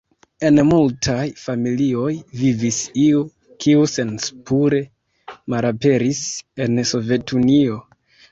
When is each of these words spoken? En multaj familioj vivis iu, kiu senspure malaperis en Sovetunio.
En 0.47 0.55
multaj 0.67 1.25
familioj 1.41 2.13
vivis 2.39 2.79
iu, 3.03 3.19
kiu 3.65 3.85
senspure 3.93 4.81
malaperis 5.55 6.23
en 6.67 6.83
Sovetunio. 6.93 7.79